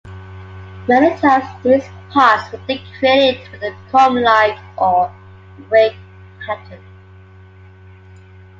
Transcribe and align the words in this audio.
Many 0.87 1.15
times 1.19 1.45
these 1.63 1.83
pots 2.09 2.51
were 2.51 2.57
decorated 2.67 3.47
with 3.51 3.61
a 3.61 3.75
comb-like 3.91 4.57
or 4.75 5.13
rake 5.69 5.95
pattern. 6.43 6.81